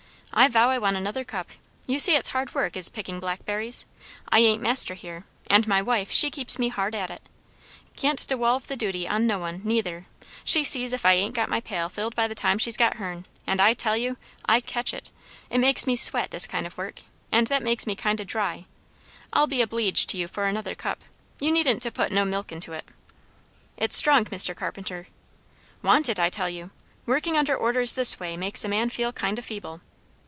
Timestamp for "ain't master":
4.39-4.93